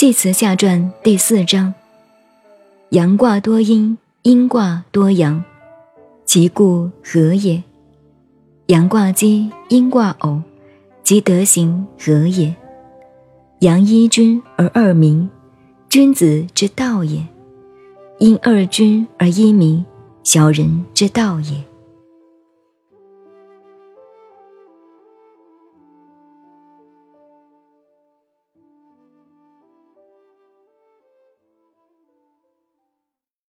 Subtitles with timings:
[0.00, 1.74] 系辞下传第四章：
[2.88, 5.44] 阳卦多阴，阴卦多阳，
[6.24, 7.62] 其故何也？
[8.68, 10.40] 阳卦积，阴卦偶，
[11.04, 12.56] 即德行何也？
[13.58, 15.28] 阳一君而二民，
[15.90, 17.20] 君子之道也；
[18.20, 19.84] 阴二君而一民，
[20.22, 21.62] 小人之道也。